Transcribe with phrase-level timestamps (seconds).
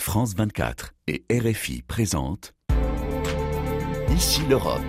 [0.00, 2.54] France 24 et RFI présentent
[4.08, 4.80] Ici l'Europe.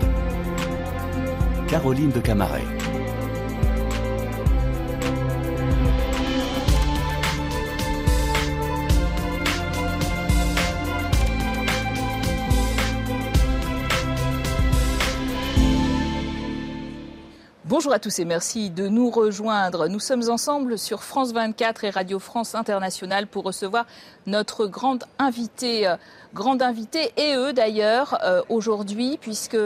[1.68, 2.81] Caroline de Camaret.
[17.82, 19.88] Bonjour à tous et merci de nous rejoindre.
[19.88, 23.88] Nous sommes ensemble sur France 24 et Radio France Internationale pour recevoir
[24.28, 25.96] notre grande invitée, euh,
[26.36, 29.58] grande invitée et eux d'ailleurs euh, aujourd'hui puisque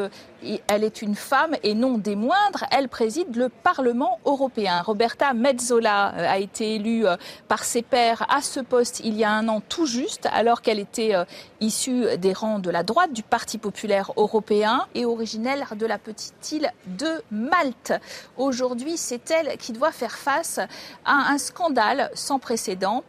[0.68, 2.64] elle est une femme et non des moindres.
[2.72, 4.82] Elle préside le Parlement européen.
[4.82, 7.04] Roberta Metzola euh, a été élue
[7.50, 10.80] par ses pairs à ce poste il y a un an tout juste, alors qu'elle
[10.80, 11.14] était
[11.60, 16.52] issue des rangs de la droite du Parti populaire européen et originaire de la petite
[16.54, 17.94] île de Malte.
[18.38, 20.60] Aujourd'hui, c'est elle qui doit faire face
[21.06, 23.04] à un scandale sans précédent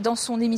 [0.00, 0.54] dans son émission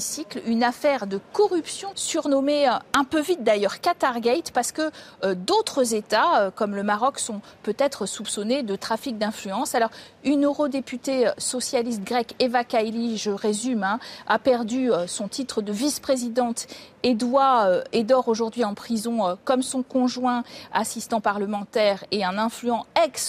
[0.47, 4.91] une affaire de corruption surnommée euh, un peu vite d'ailleurs Qatargate parce que
[5.25, 9.75] euh, d'autres États euh, comme le Maroc sont peut-être soupçonnés de trafic d'influence.
[9.75, 9.91] Alors
[10.25, 16.67] une eurodéputée socialiste grecque Eva Kaili, je résume, hein, a perdu son titre de vice-présidente
[17.03, 22.87] et doit et dort aujourd'hui en prison comme son conjoint assistant parlementaire et un influent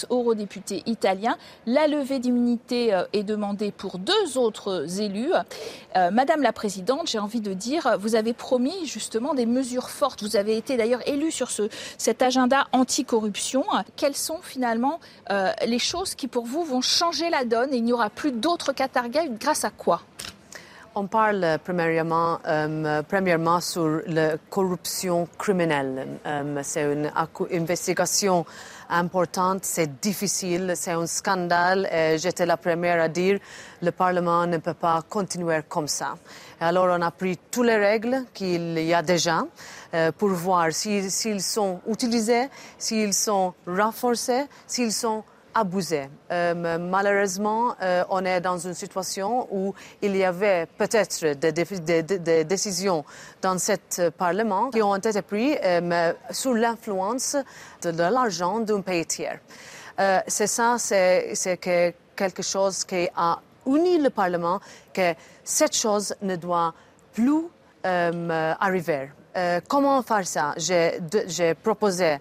[0.08, 1.36] ex-eurodéputé italien.
[1.66, 5.32] La levée d'immunité est demandée pour deux autres élus.
[5.94, 10.22] Madame la Présidente, j'ai envie de dire, vous avez promis justement des mesures fortes.
[10.22, 13.64] Vous avez été d'ailleurs élu sur ce, cet agenda anticorruption.
[13.96, 17.72] Quelles sont finalement euh, les choses qui pour vous vont changer la donne?
[17.72, 20.02] Et il n'y aura plus d'autres Qatargate grâce à quoi?
[20.98, 26.18] On parle premièrement, euh, premièrement sur la corruption criminelle.
[26.26, 27.10] Euh, c'est une
[27.52, 28.44] investigation
[28.90, 31.88] importante, c'est difficile, c'est un scandale.
[32.16, 33.38] J'étais la première à dire
[33.80, 36.16] le Parlement ne peut pas continuer comme ça.
[36.60, 39.44] alors on a pris toutes les règles qu'il y a déjà
[39.94, 45.22] euh, pour voir s'ils sont utilisés, s'ils sont renforcés, s'ils sont
[46.30, 53.04] Euh, malheureusement, euh, on est dans une situation où il y avait peut-être des, décisions
[53.42, 57.36] dans ce Parlement qui ont été prises euh, sous l'influence
[57.82, 59.40] de, l'argent d'un pays tiers.
[60.26, 61.58] c'est ça, c'est
[62.16, 64.60] quelque chose qui a uni le Parlement,
[64.92, 65.14] que
[65.44, 66.72] cette chose ne doit
[67.12, 67.46] plus
[68.60, 69.10] arriver.
[69.36, 70.54] Euh, comment faire ça?
[70.56, 72.16] J'ai proposé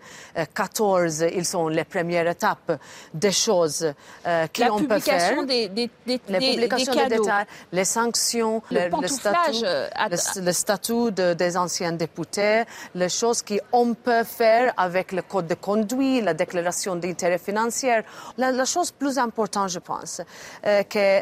[0.54, 2.80] 14, euh, ils sont les premières étapes
[3.14, 3.94] des choses
[4.26, 5.46] euh, qu'on peut faire.
[5.46, 11.34] Des, des, des, les publications des, détails, les sanctions, le, le, statut, le, statut de,
[11.34, 12.64] des anciens députés,
[12.94, 18.02] les choses qu'on peut faire avec le code de conduite, la déclaration d'intérêt financier.
[18.38, 20.22] La, la, chose plus importante, je pense,
[20.64, 21.22] que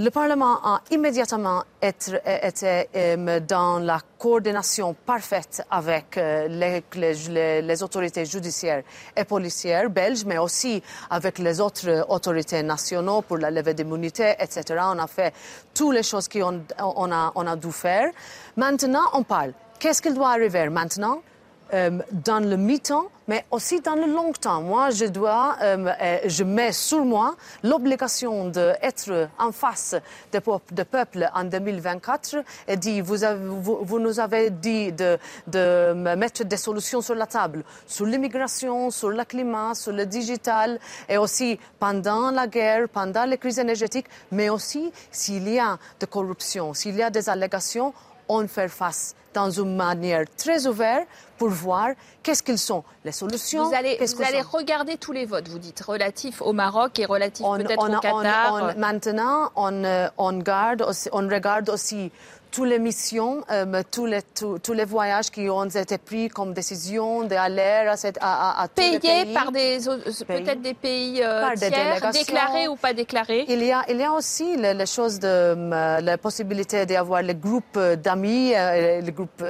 [0.00, 8.84] le Parlement a immédiatement été, euh, dans la coordination parfaite avec euh, les, autorités judiciaires
[9.16, 14.62] et policières belges, mais aussi avec les autres autorités nationales pour la levée d'immunité, etc.
[14.84, 15.34] On a fait
[15.74, 18.12] toutes les choses qu'on on a, a dû faire.
[18.56, 19.52] Maintenant, on parle.
[19.80, 21.22] Qu'est-ce qu'il doit arriver maintenant?
[21.74, 24.62] Euh, dans le mi-temps, mais aussi dans le long temps.
[24.62, 29.94] Moi, je dois, euh, euh, je mets sur moi l'obligation d'être en face
[30.32, 30.40] des
[30.72, 32.36] de peuples en 2024
[32.68, 38.06] et dit, vous, nous avez dit de, de, mettre des solutions sur la table, sur
[38.06, 43.58] l'immigration, sur le climat, sur le digital et aussi pendant la guerre, pendant les crises
[43.58, 47.92] énergétiques, mais aussi s'il y a de corruption, s'il y a des allégations,
[48.28, 51.06] on fait face dans une manière très ouverte
[51.36, 51.90] pour voir
[52.22, 53.68] qu'est-ce qu'ils sont, les solutions.
[53.68, 57.46] Vous allez, vous allez regarder tous les votes, vous dites, relatifs au Maroc et relatifs
[57.46, 58.76] peut-être au Qatar.
[58.76, 62.10] maintenant, on, on, garde on regarde aussi
[62.50, 67.24] toutes les missions, euh, tous, les, tous, les voyages qui ont été pris comme décision
[67.24, 69.78] d'aller à, à, à, Payés par des,
[70.26, 73.44] peut-être des pays euh, tiers, déclarés ou pas déclarés.
[73.48, 77.34] Il y a, il y a aussi les, choses de euh, la possibilité d'avoir les
[77.34, 79.42] groupes d'amis, les groupes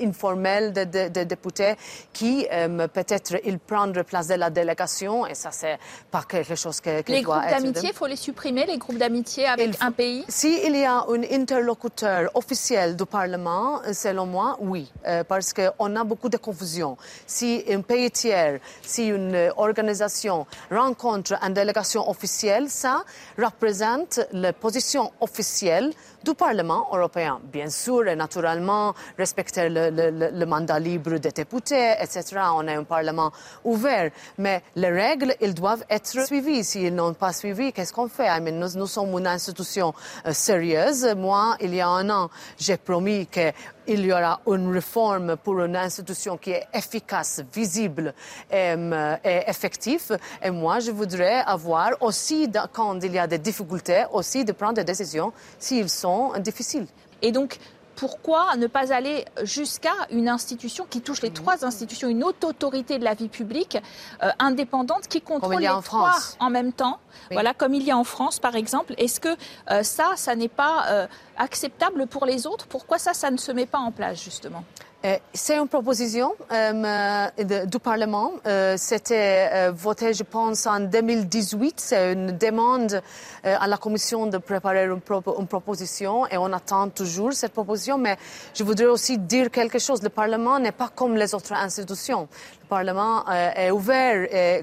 [0.00, 1.74] informels de, de, députés
[2.12, 2.46] qui
[2.94, 5.78] peut-être ils prennent place de la délégation et ça c'est
[6.10, 9.70] pas quelque chose que, Les groupes d'amitié, il faut les supprimer, les groupes d'amitié avec
[9.80, 10.24] un pays?
[10.28, 16.04] S'il y a un interlocuteur officielle du Parlement, selon moi, oui, euh, parce qu'on a
[16.04, 16.96] beaucoup de confusion.
[17.26, 23.04] Si un pays tiers, si une organisation rencontre une délégation officielle, ça
[23.36, 25.92] représente la position officielle
[26.24, 27.40] du Parlement européen.
[27.52, 32.22] Bien sûr, et naturellement, respecter le, mandat libre des députés, etc.
[32.54, 33.32] On est un Parlement
[33.64, 34.10] ouvert.
[34.38, 36.64] Mais les règles, elles doivent être suivies.
[36.64, 38.28] S'ils n'ont pas suivi, qu'est-ce qu'on fait?
[38.40, 39.94] Nous, nous, sommes une institution
[40.26, 41.14] euh, sérieuse.
[41.16, 43.26] Moi, il y a un an, j'ai promis
[43.86, 48.14] qu'il y aura une réforme pour une institution qui est efficace, visible
[48.50, 48.74] et,
[49.24, 50.18] et effective.
[50.42, 54.74] Et moi, je voudrais avoir aussi, quand il y a des difficultés, aussi de prendre
[54.74, 56.86] des décisions s'ils sont difficiles.
[57.22, 57.58] Et donc,
[58.00, 62.98] pourquoi ne pas aller jusqu'à une institution qui touche les trois institutions, une haute autorité
[62.98, 63.76] de la vie publique
[64.22, 66.98] euh, indépendante qui contrôle les en trois en même temps,
[67.30, 68.94] voilà, comme il y a en France par exemple.
[68.96, 69.28] Est-ce que
[69.70, 71.06] euh, ça, ça n'est pas euh,
[71.40, 72.66] acceptable pour les autres?
[72.66, 74.62] Pourquoi ça, ça ne se met pas en place justement?
[75.02, 78.32] Euh, c'est une proposition euh, du Parlement.
[78.46, 81.80] Euh, c'était voté, je pense, en 2018.
[81.80, 83.00] C'est une demande
[83.42, 87.96] à la Commission de préparer une, proposition et on attend toujours cette proposition.
[87.96, 88.18] Mais
[88.54, 90.02] je voudrais aussi dire quelque chose.
[90.02, 92.28] Le Parlement n'est pas comme les autres institutions.
[92.70, 94.62] Parlement euh, est ouvert euh,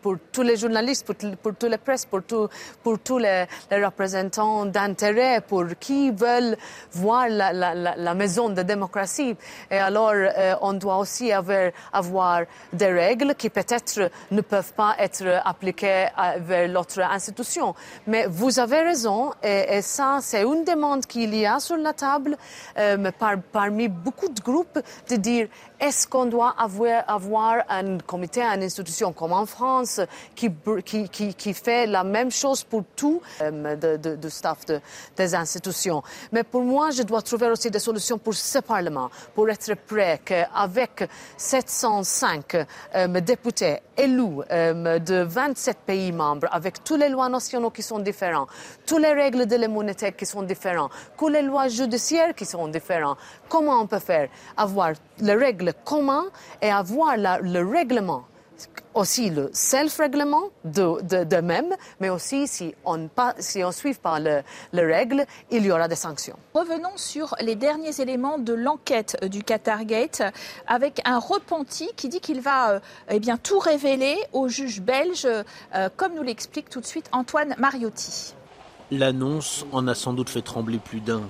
[0.00, 5.64] pour tous les journalistes, pour, pour tous les presses, pour, tous les, représentants d'intérêt, pour
[5.80, 6.56] qui veulent
[6.92, 9.36] voir la, maison de démocratie.
[9.70, 15.26] Et alors, euh, on doit aussi avoir, des règles qui peut-être ne peuvent pas être
[15.44, 16.06] appliquées
[16.38, 17.74] vers l'autre institution.
[18.06, 22.36] Mais vous avez raison, et, ça, c'est une demande qu'il y a sur la table
[23.18, 24.78] par, parmi beaucoup de groupes
[25.10, 25.48] de dire
[25.80, 30.00] est-ce qu'on doit avoir, un comité, une institution comme en France
[30.34, 30.50] qui,
[31.54, 34.80] fait la même chose pour tout euh, staff de,
[35.16, 36.02] des institutions?
[36.32, 40.20] Mais pour moi, je dois trouver aussi des solutions pour ce Parlement, pour être prêt
[40.24, 42.54] qu'avec 705
[42.94, 47.98] euh, députés élus euh, de 27 pays membres, avec toutes les lois nationales qui sont
[47.98, 48.48] différentes,
[48.86, 53.18] toutes les règles de l'immunité qui sont différentes, toutes les lois judiciaires qui sont différentes,
[53.48, 56.30] comment on peut faire avoir les règles communes
[56.62, 58.24] et avoir le règlement
[58.94, 64.42] aussi le self-règlement de, de, même, mais aussi si on si suit pas les
[64.72, 66.36] règles, il y aura des sanctions.
[66.54, 70.22] Revenons sur les derniers éléments de l'enquête du Qatar Gate
[70.66, 72.80] avec un repenti qui dit qu'il va euh,
[73.10, 77.54] eh bien, tout révéler au juge belge, euh, comme nous l'explique tout de suite Antoine
[77.58, 78.34] Mariotti.
[78.90, 81.22] L'annonce en a sans doute fait trembler plus d'un.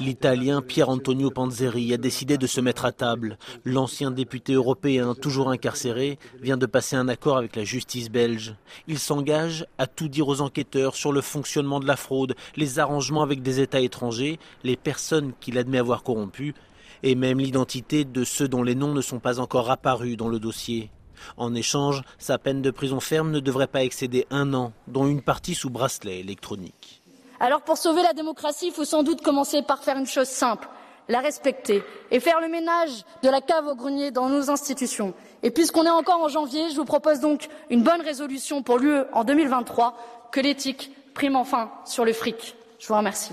[0.00, 3.38] L'Italien Pier Antonio Panzeri a décidé de se mettre à table.
[3.64, 8.54] L'ancien député européen, toujours incarcéré, vient de passer un accord avec la justice belge.
[8.86, 13.22] Il s'engage à tout dire aux enquêteurs sur le fonctionnement de la fraude, les arrangements
[13.22, 16.54] avec des États étrangers, les personnes qu'il admet avoir corrompues,
[17.02, 20.38] et même l'identité de ceux dont les noms ne sont pas encore apparus dans le
[20.38, 20.90] dossier.
[21.38, 25.22] En échange, sa peine de prison ferme ne devrait pas excéder un an, dont une
[25.22, 26.95] partie sous bracelet électronique.
[27.40, 30.68] Alors pour sauver la démocratie, il faut sans doute commencer par faire une chose simple,
[31.08, 35.14] la respecter et faire le ménage de la cave au grenier dans nos institutions.
[35.42, 39.02] Et puisqu'on est encore en janvier, je vous propose donc une bonne résolution pour l'UE
[39.12, 39.96] en 2023,
[40.32, 42.56] que l'éthique prime enfin sur le fric.
[42.78, 43.32] Je vous remercie.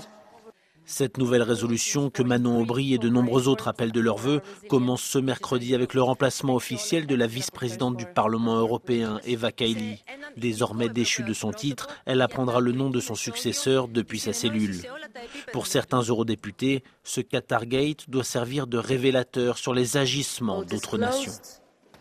[0.86, 5.02] Cette nouvelle résolution que Manon Aubry et de nombreux autres appellent de leur vœu commence
[5.02, 10.04] ce mercredi avec le remplacement officiel de la vice-présidente du Parlement européen, Eva Kaili.
[10.36, 14.82] Désormais déchue de son titre, elle apprendra le nom de son successeur depuis sa cellule.
[15.52, 21.32] Pour certains eurodéputés, ce Qatargate doit servir de révélateur sur les agissements d'autres nations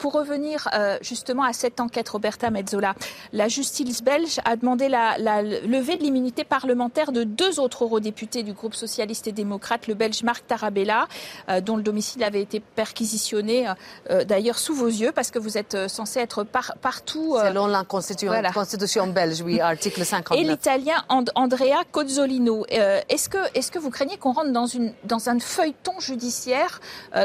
[0.04, 2.94] pour revenir euh, justement à cette enquête, Roberta Mezzola,
[3.32, 8.52] la justice belge a demandé la, levée de l'immunité parlementaire de deux autres eurodéputés du
[8.52, 11.08] groupe socialiste et démocrate, le belge Marc Tarabella,
[11.48, 13.72] euh, dont le domicile avait été perquisitionné
[14.10, 17.38] euh, d'ailleurs sous vos yeux, parce que vous êtes censé être partout.
[17.42, 20.38] Selon la constitution, belge, oui, article 59.
[20.38, 22.66] Et l'italien Andrea Cozzolino.
[22.68, 26.82] est-ce que, est que vous craignez qu'on rentre dans, une, dans un feuilleton judiciaire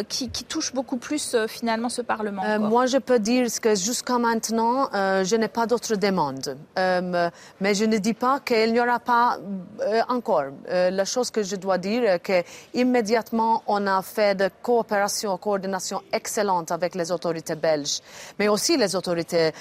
[0.09, 4.89] qui, qui, touche beaucoup plus finalement ce Parlement moi, je peux dire que jusqu'à maintenant,
[4.95, 6.57] euh, je n'ai pas d'autres demandes.
[6.79, 9.39] Euh, mais je ne dis pas qu'il n'y aura pas
[9.81, 10.51] euh, encore.
[10.69, 16.71] la chose que je dois dire est qu'immédiatement, on a fait de coopération, coordination excellente
[16.71, 18.01] avec les autorités belges,
[18.39, 19.53] mais aussi les autorités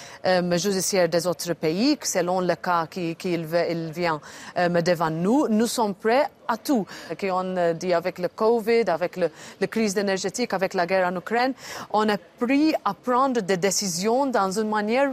[0.58, 4.20] judiciaires des autres pays, selon le cas qu'il il vient
[4.56, 5.48] devant nous.
[5.48, 6.86] Nous sommes prêts à tout.
[7.20, 11.54] Qu'on dit avec le Covid, avec la crise énergétique, avec la guerre en Ukraine,
[11.92, 15.12] on a pris à prendre des décisions dans une manière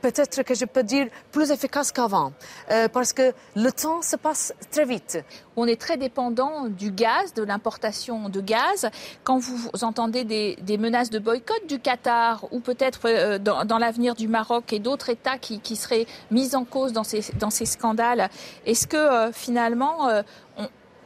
[0.00, 2.32] peut-être que je peux dire plus efficace qu'avant,
[2.70, 5.18] euh, parce que le temps se passe très vite.
[5.56, 8.88] On est très dépendant du gaz, de l'importation de gaz.
[9.24, 14.28] Quand vous entendez des, menaces de boycott du Qatar ou peut-être euh, dans, l'avenir du
[14.28, 18.30] Maroc et d'autres États qui, seraient mis en cause dans ces, scandales,
[18.66, 20.08] est-ce que euh, finalement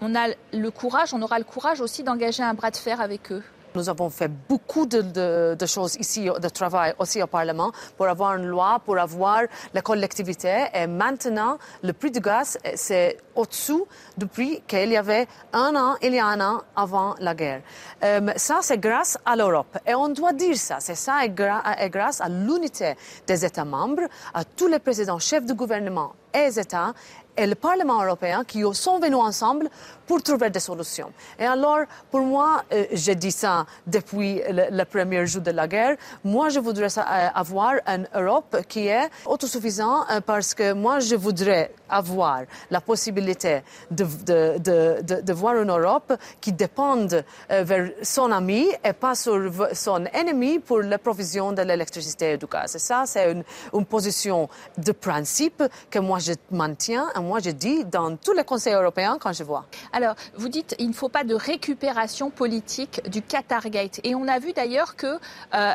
[0.00, 3.32] on a le courage, on aura le courage aussi d'engager un bras de fer avec
[3.32, 3.42] eux?
[3.74, 8.46] Nous avons fait beaucoup de, choses ici, de travail aussi au Parlement, pour avoir une
[8.46, 10.66] loi, pour avoir la collectivité.
[10.74, 15.96] Et maintenant, le prix du gaz, c'est au-dessous du prix qu'il y avait un an,
[16.02, 17.62] il y a un an avant la guerre.
[18.02, 19.78] Euh, ça, c'est grâce à l'Europe.
[19.86, 20.76] Et on doit dire ça.
[20.80, 22.94] C'est ça et, grâce à l'unité
[23.26, 26.92] des États membres, à tous les présidents, chefs de gouvernement et États
[27.36, 29.68] et le Parlement européen qui sont venus ensemble
[30.06, 31.12] pour trouver des solutions.
[31.38, 35.96] Et alors, pour moi, euh, j'ai dit ça depuis le, premier jour de la guerre,
[36.22, 41.16] moi, je voudrais euh, avoir une Europe qui est autosuffisante euh, parce que moi, je
[41.16, 47.06] voudrais avoir la possibilité de, de, de, de voir une Europe qui dépend
[47.48, 49.40] vers son ami et pas sur
[49.72, 52.74] son ennemi pour la provision de l'électricité et du gaz.
[52.76, 54.48] Et ça, c'est une, une, position
[54.78, 59.18] de principe que moi, je maintiens et moi, je dis dans tous les conseils européens
[59.20, 59.64] quand je vois.
[59.92, 64.00] Alors, vous dites il ne faut pas de récupération politique du Qatargate.
[64.04, 65.18] Et on a vu d'ailleurs que
[65.54, 65.72] euh,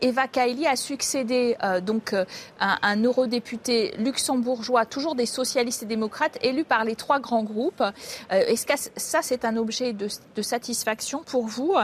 [0.00, 2.24] Eva Kaili a succédé euh, donc euh,
[2.60, 7.80] un, eurodéputé luxembourgeois, toujours des socialistes et démocrates, élu par les trois grands groupes.
[7.82, 7.90] Euh,
[8.30, 10.08] est-ce que ça c'est un objet de,
[10.42, 11.74] satisfaction pour vous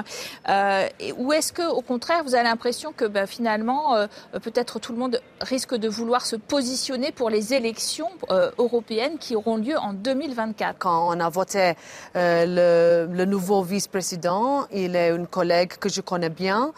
[1.18, 3.96] Ou est-ce que au contraire vous avez l'impression que ben, finalement
[4.42, 8.10] peut-être tout le monde risque de vouloir se positionner pour les élections
[8.58, 11.72] européennes qui auront lieu en 2024 Quand on a voté
[12.14, 16.72] le, le, nouveau vice-président, il est une collègue que je connais bien.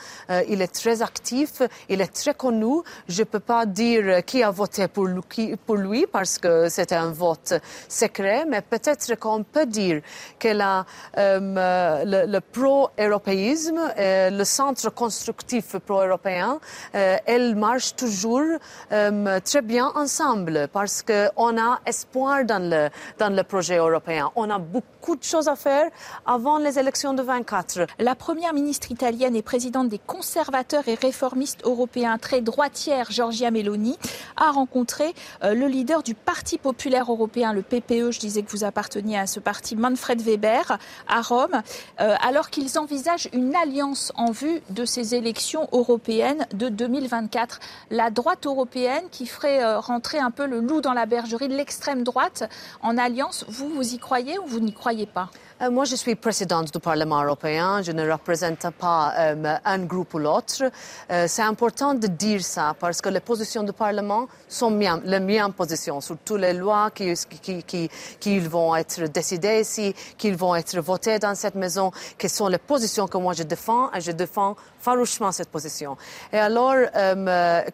[0.49, 2.83] il est très actif, il est très connu.
[3.09, 7.55] Je ne peux pas dire qui a voté pour lui, parce que c'était un vote
[7.89, 10.01] secret, mais peut-être qu'on peut dire
[10.39, 10.87] que la,
[11.19, 16.59] euh, le, pro-européisme, le centre constructif pro-européen,
[16.95, 18.59] euh, elle marche toujours
[18.93, 24.31] euh, très bien ensemble parce qu'on a espoir dans le, dans le projet européen.
[24.37, 25.91] On a beaucoup de choses à faire
[26.27, 27.87] avant les élections de 24.
[27.99, 33.99] La première ministre italienne et présidente des conservateurs réformiste européen très droitière, Giorgia Meloni,
[34.37, 38.65] a rencontré euh, le leader du Parti populaire européen, le PPE, je disais que vous
[38.65, 41.63] apparteniez à ce parti, Manfred Weber, à Rome,
[42.01, 47.61] euh, alors qu'ils envisagent une alliance en vue de ces élections européennes de 2024.
[47.91, 51.57] La droite européenne qui ferait euh, rentrer un peu le loup dans la bergerie de
[51.57, 52.49] l'extrême droite
[52.83, 55.31] en alliance, vous, vous y croyez ou vous n'y croyez pas?
[55.63, 57.83] Euh, moi, je suis présidente du Parlement européen.
[57.83, 60.65] Je ne représente pas euh, un groupe ou l'autre.
[61.11, 65.53] Euh, c'est important de dire ça parce que les positions du Parlement sont les miennes
[65.53, 67.89] positions sur toutes les lois qui, qui, qui,
[68.19, 72.59] qui, vont être décidées ici, qui vont être votées dans cette maison, qui sont les
[72.59, 75.97] positions que moi je défends et je défends farouchement cette position.
[76.33, 76.75] Et alors,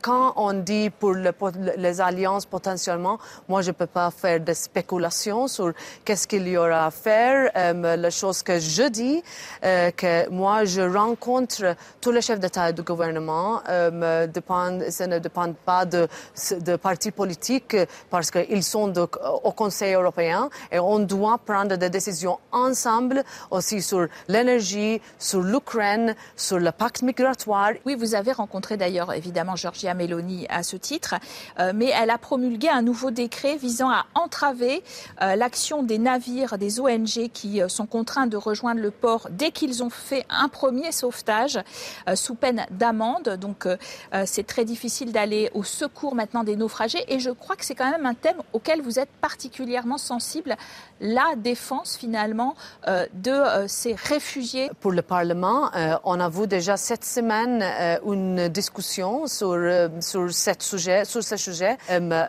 [0.02, 3.18] quand on dit pour les alliances potentiellement,
[3.48, 5.72] moi je ne peux pas faire de spéculation sur
[6.04, 7.50] qu'est-ce qu'il y aura à faire
[7.82, 9.22] la chose que je dis,
[9.64, 13.60] euh, que moi, je rencontre tous les chefs d'État et de gouvernement.
[13.68, 14.26] Euh,
[14.90, 16.08] ça ne dépend pas de,
[16.60, 17.76] de partis politiques
[18.10, 24.06] parce qu'ils sont au Conseil européen et on doit prendre des décisions ensemble aussi sur
[24.28, 27.72] l'énergie, sur l'Ukraine, sur le pacte migratoire.
[27.84, 31.14] Oui, vous avez rencontré d'ailleurs évidemment Georgia Meloni à ce titre,
[31.58, 34.82] euh, mais elle a promulgué un nouveau décret visant à entraver
[35.20, 39.90] l'action des navires, des ONG qui sont contraints de rejoindre le port dès qu'ils ont
[39.90, 41.58] fait un premier sauvetage
[42.08, 43.36] euh, sous peine d'amende.
[43.40, 43.76] Donc euh,
[44.14, 47.74] euh, c'est très difficile d'aller au secours maintenant des naufragés et je crois que c'est
[47.74, 50.56] quand même un thème auquel vous êtes particulièrement sensible,
[51.00, 52.54] la défense finalement
[52.86, 54.70] de ces réfugiés.
[54.80, 55.70] Pour le Parlement,
[56.04, 57.62] on a vu déjà cette semaine
[58.04, 59.56] une discussion sur,
[60.00, 61.76] sur, cette sujet, sur ce sujet.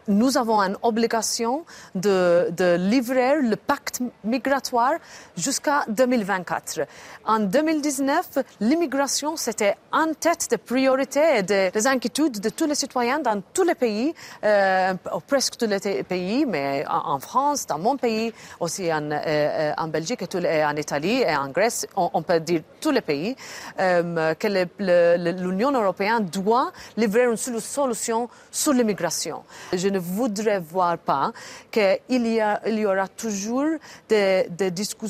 [0.08, 1.66] nous avons une obligation
[1.96, 4.94] de, de livrer le pacte migratoire
[5.36, 6.82] jusqu'à 2024.
[7.26, 13.20] En 2019, l'immigration, c'était en tête des priorités et des inquiétudes de tous les citoyens
[13.20, 14.94] dans tous les pays, euh,
[15.28, 20.22] presque tous les pays, mais en, France, dans mon pays, aussi en, euh, en Belgique,
[20.22, 23.36] et, en Italie et en Grèce, on, peut dire tous les pays,
[23.80, 29.44] euh, que l'Union européenne doit livrer une solution sur l'immigration.
[29.74, 31.32] Je ne voudrais voir pas
[31.72, 35.09] qu'il y, aura toujours des discussions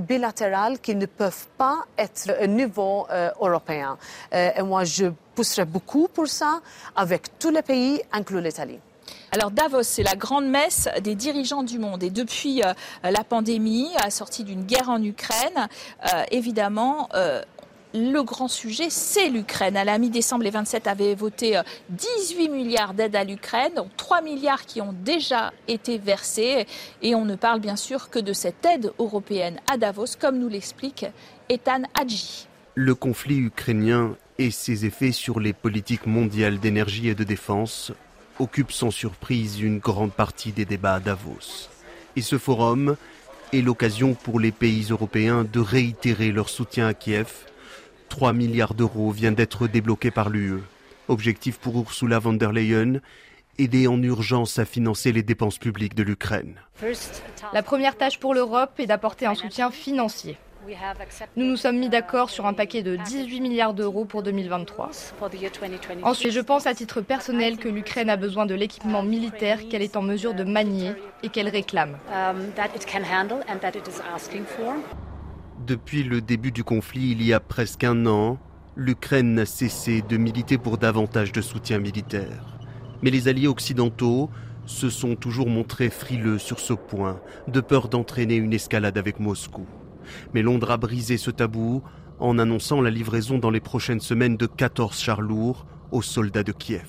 [0.00, 3.98] bilatérales qui ne peuvent pas être au niveau euh, européen.
[4.32, 6.60] Euh, et moi, je pousserai beaucoup pour ça
[6.94, 8.78] avec tous les pays, inclus l'Italie.
[9.30, 12.02] Alors Davos, c'est la grande messe des dirigeants du monde.
[12.02, 15.68] Et depuis euh, la pandémie, à sortie d'une guerre en Ukraine,
[16.30, 17.08] évidemment,
[17.96, 19.76] le grand sujet, c'est l'Ukraine.
[19.76, 24.66] À la mi-décembre, les 27 avaient voté 18 euh, milliards d'aides à l'Ukraine, 3 milliards
[24.66, 26.66] qui ont déjà été versés.
[27.02, 30.48] Et on ne parle bien sûr que de cette aide européenne à Davos, comme nous
[30.48, 31.06] l'explique
[31.48, 32.46] Ethan Hadji.
[32.74, 37.92] Le conflit ukrainien et ses effets sur les politiques mondiales d'énergie et de défense
[38.38, 41.70] occupent sans surprise une grande partie des débats à Davos.
[42.16, 42.96] Et ce forum
[43.54, 47.46] est l'occasion pour les pays européens de réitérer leur soutien à Kiev.
[48.08, 50.62] 3 milliards d'euros viennent d'être débloqués par l'UE.
[51.08, 53.00] Objectif pour Ursula von der Leyen,
[53.58, 56.56] aider en urgence à financer les dépenses publiques de l'Ukraine.
[57.52, 60.36] La première tâche pour l'Europe est d'apporter un soutien financier.
[61.36, 64.90] Nous nous sommes mis d'accord sur un paquet de 18 milliards d'euros pour 2023.
[66.02, 69.96] Ensuite, je pense à titre personnel que l'Ukraine a besoin de l'équipement militaire qu'elle est
[69.96, 71.96] en mesure de manier et qu'elle réclame.
[75.66, 78.38] Depuis le début du conflit, il y a presque un an,
[78.76, 82.56] l'Ukraine n'a cessé de militer pour davantage de soutien militaire.
[83.02, 84.30] Mais les alliés occidentaux
[84.66, 89.66] se sont toujours montrés frileux sur ce point, de peur d'entraîner une escalade avec Moscou.
[90.34, 91.82] Mais Londres a brisé ce tabou
[92.20, 96.52] en annonçant la livraison dans les prochaines semaines de 14 chars lourds aux soldats de
[96.52, 96.86] Kiev.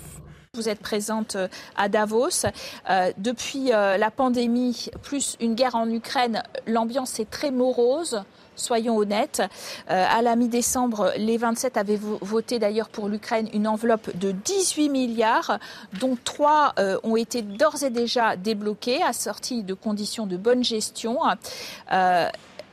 [0.53, 2.45] Vous êtes présente euh, à Davos.
[2.89, 8.23] Euh, depuis euh, la pandémie, plus une guerre en Ukraine, l'ambiance est très morose.
[8.57, 9.41] Soyons honnêtes.
[9.87, 15.59] à la mi-décembre, les 27 avaient voté d'ailleurs pour l'Ukraine une enveloppe de 18 milliards,
[15.99, 21.19] dont 3 ont été d'ores et déjà débloqués, assortis de conditions de bonne gestion.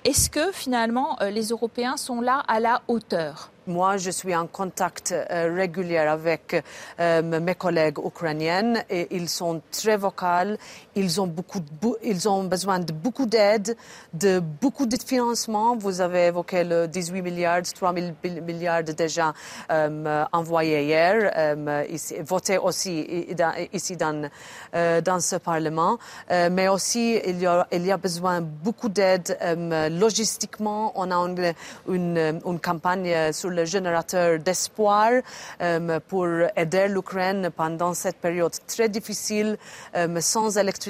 [0.05, 3.50] Est-ce que finalement euh, les Européens sont là à la hauteur?
[3.67, 6.62] Moi, je suis en contact euh, régulier avec
[7.00, 10.59] euh, mes collègues ukrainiennes et ils sont très vocaux.
[10.96, 11.60] Ils ont, beaucoup
[12.02, 13.76] ils ont besoin de beaucoup d'aide,
[14.12, 15.76] de beaucoup de financement.
[15.76, 19.32] Vous avez évoqué le 18 milliards, 3 milliards déjà
[19.70, 23.26] euh, envoyés hier, ici, votés aussi
[23.72, 24.30] ici dans,
[24.72, 25.98] dans ce Parlement.
[26.30, 29.36] mais aussi, il y, a, il y a besoin de beaucoup d'aide
[29.90, 30.92] logistiquement.
[30.94, 31.54] On a une,
[31.88, 35.10] une, une campagne sur le générateur d'espoir
[35.60, 39.56] euh, pour aider l'Ukraine pendant cette période très difficile,
[39.96, 40.84] euh, sans électricité,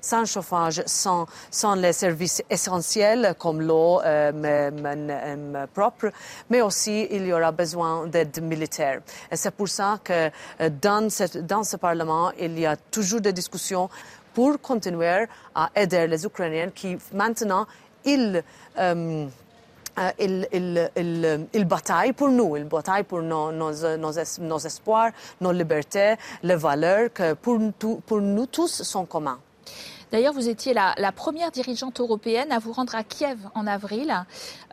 [0.00, 6.10] sans chauffage, sans, sans les services essentiels comme l'eau euh, propre,
[6.50, 9.00] mais aussi il y aura besoin d'aide militaire.
[9.30, 10.30] Et c'est pour ça que
[10.68, 13.88] dans, cette, dans ce Parlement, il y a toujours des discussions
[14.34, 17.66] pour continuer à aider les Ukrainiens qui maintenant,
[18.04, 18.42] ils
[18.78, 19.26] euh,
[20.18, 26.14] il, il, il, bataille pour nous, il bataille pour nos, nos, nos, espoirs, nos libertés,
[26.42, 27.58] les valeurs que pour,
[28.06, 29.38] pour nous tous sont communs.
[30.12, 34.14] D'ailleurs, vous étiez la, la, première dirigeante européenne à vous rendre à Kiev en avril,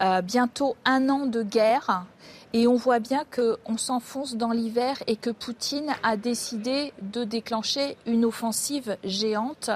[0.01, 2.05] euh, bientôt un an de guerre.
[2.53, 7.97] Et on voit bien qu'on s'enfonce dans l'hiver et que Poutine a décidé de déclencher
[8.05, 9.71] une offensive géante.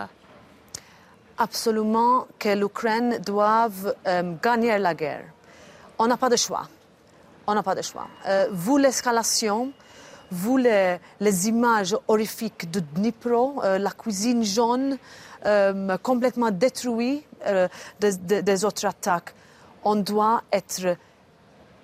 [1.40, 5.26] Absolument que l'Ukraine doive euh, gagner la guerre
[6.00, 6.68] on n'a pas de choix.
[7.46, 8.08] On n'a pas de choix.
[8.28, 9.72] Euh, vous, l'escalation,
[10.32, 11.00] vous, les,
[11.48, 14.98] images horrifiques de Dnipro, euh, la cuisine jaune
[15.46, 17.24] euh, complètement détruite
[18.00, 19.34] des, autres attaques,
[19.84, 20.98] on doit être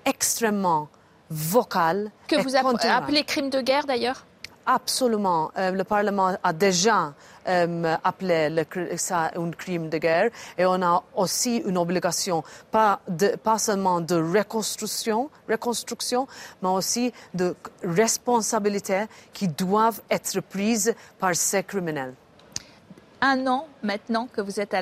[0.06, 0.90] extrêmement
[1.30, 2.12] vocal.
[2.28, 4.26] Que vous appelez crime de guerre d'ailleurs?
[4.66, 5.52] Absolument.
[5.58, 7.14] le Parlement a déjà
[7.48, 10.30] euh, appeler ça un crime de guerre.
[10.58, 16.28] Et on a aussi une obligation, pas, de, pas seulement de reconstruction, reconstruction,
[16.62, 22.14] mais aussi de responsabilité qui doivent être prises par ces criminels
[23.24, 24.82] un an maintenant que vous êtes à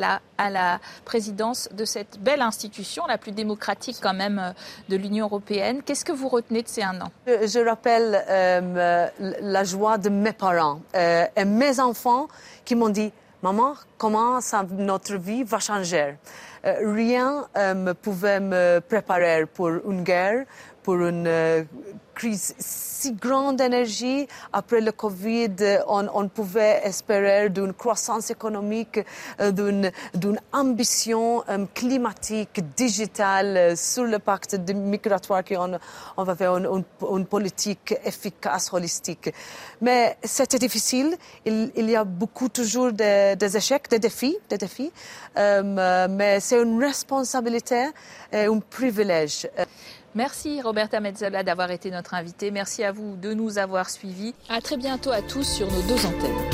[0.49, 4.51] la, présidence de cette belle institution, la plus démocratique quand même euh,
[4.89, 5.82] de l'Union européenne.
[5.86, 7.12] Qu'est-ce que vous retenez de ces un an?
[7.27, 12.27] Je, rappelle euh, la joie de mes parents euh, et mes enfants
[12.65, 13.12] qui m'ont dit,
[13.43, 14.39] maman, comment
[14.71, 16.15] notre vie va changer?
[16.63, 20.45] Rien ne pouvait me préparer pour une guerre,
[20.84, 21.67] pour une
[22.13, 24.28] crise si grande d'énergie.
[24.54, 25.56] Après le Covid,
[25.88, 29.00] on, pouvait espérer d'une croissance économique,
[29.39, 35.78] euh, d'une ambition euh, climatique, digitale euh, sur le pacte migratoire qu'on
[36.17, 39.34] on va faire une, politique efficace, holistique.
[39.82, 41.15] Mais c'était difficile.
[41.46, 44.91] Il, y a beaucoup toujours des, échecs, des défis, des défis.
[45.36, 47.89] mais c'est une responsabilité
[48.32, 49.48] et un privilège.
[50.13, 52.52] Merci Roberta Metzola d'avoir été notre invitée.
[52.52, 54.34] Merci à vous de nous avoir suivis.
[54.50, 56.50] À très bientôt à tous sur nos deux antennes.